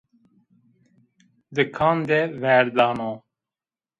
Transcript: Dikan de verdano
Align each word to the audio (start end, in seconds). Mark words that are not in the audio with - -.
Dikan 1.55 1.97
de 2.09 2.21
verdano 2.41 3.11